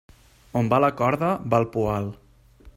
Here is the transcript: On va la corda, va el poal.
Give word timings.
On 0.61 0.71
va 0.71 0.79
la 0.85 0.89
corda, 1.01 1.29
va 1.55 1.61
el 1.65 1.69
poal. 1.77 2.13